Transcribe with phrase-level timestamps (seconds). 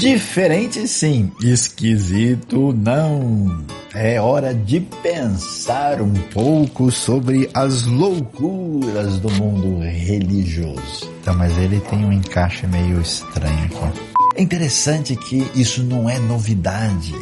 [0.00, 3.66] Diferente sim, esquisito não.
[3.94, 11.06] É hora de pensar um pouco sobre as loucuras do mundo religioso.
[11.20, 14.00] Então, mas ele tem um encaixe meio estranho aqui.
[14.36, 17.14] É interessante que isso não é novidade.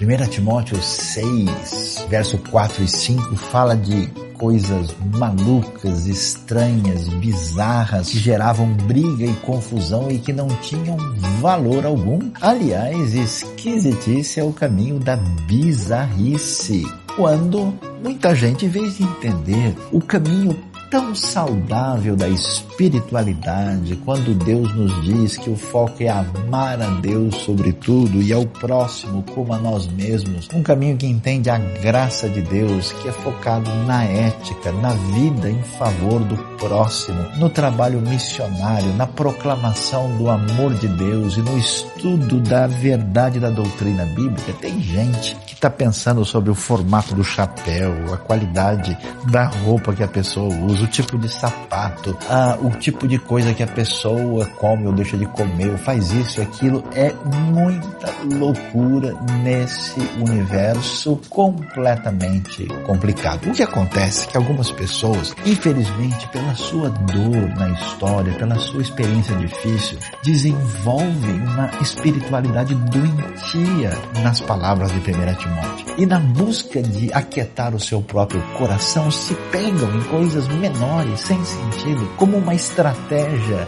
[0.00, 4.08] 1 Timóteo 6, verso 4 e 5 fala de
[4.38, 10.96] coisas malucas, estranhas, bizarras, que geravam briga e confusão e que não tinham
[11.40, 12.30] valor algum.
[12.40, 16.84] Aliás, esquisitice é o caminho da bizarrice.
[17.16, 20.56] Quando muita gente, em vez de entender o caminho
[20.96, 27.34] tão saudável da espiritualidade, quando Deus nos diz que o foco é amar a Deus
[27.42, 32.30] sobre tudo e ao próximo como a nós mesmos, um caminho que entende a graça
[32.30, 38.00] de Deus, que é focado na ética, na vida em favor do próximo, no trabalho
[38.00, 44.52] missionário, na proclamação do amor de Deus e no estudo da verdade da doutrina bíblica.
[44.60, 48.96] Tem gente que está pensando sobre o formato do chapéu, a qualidade
[49.30, 53.54] da roupa que a pessoa usa, o tipo de sapato, ah, o tipo de coisa
[53.54, 56.84] que a pessoa come ou deixa de comer, ou faz isso e aquilo.
[56.94, 57.12] É
[57.52, 63.48] muita loucura nesse universo completamente complicado.
[63.48, 68.80] O que acontece é que algumas pessoas, infelizmente, pela sua dor na história, pela sua
[68.80, 73.90] experiência difícil, desenvolvem uma espiritualidade doentia
[74.22, 75.02] nas palavras de 1
[75.34, 75.86] Timóteo.
[75.98, 81.42] E na busca de aquietar o seu próprio coração, se pegam em coisas menores, sem
[81.44, 83.66] sentido, como uma estratégia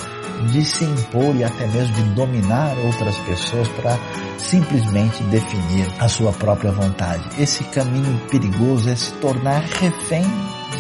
[0.53, 3.99] de se impor e até mesmo de dominar outras pessoas para
[4.39, 7.25] simplesmente definir a sua própria vontade.
[7.43, 10.25] Esse caminho perigoso é se tornar refém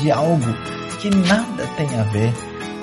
[0.01, 0.53] de algo
[1.01, 2.33] que nada tem a ver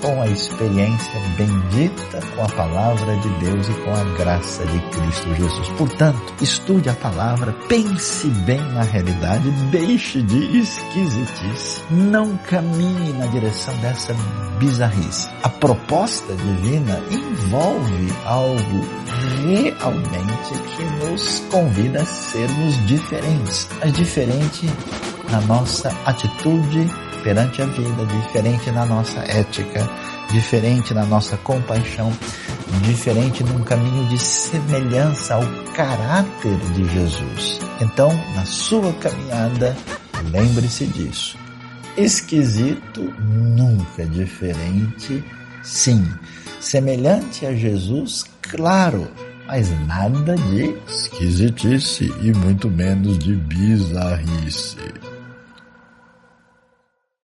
[0.01, 5.33] com a experiência bendita com a palavra de Deus e com a graça de Cristo
[5.35, 5.67] Jesus.
[5.69, 13.75] Portanto, estude a palavra, pense bem na realidade, deixe de esquisitice, não caminhe na direção
[13.77, 14.13] dessa
[14.59, 15.27] bizarrice.
[15.41, 18.85] A proposta divina envolve algo
[19.43, 24.69] realmente que nos convida a sermos diferentes, mas diferente
[25.31, 26.87] na nossa atitude
[27.25, 29.89] perante a vida, diferente na nossa ética,
[30.29, 32.13] diferente na nossa compaixão,
[32.83, 35.43] diferente num caminho de semelhança ao
[35.73, 37.59] caráter de Jesus.
[37.81, 39.75] Então, na sua caminhada,
[40.31, 41.35] lembre-se disso.
[41.97, 45.23] Esquisito, nunca diferente,
[45.63, 46.07] sim.
[46.59, 49.07] Semelhante a Jesus, claro,
[49.47, 54.77] mas nada de esquisitice e muito menos de bizarrice.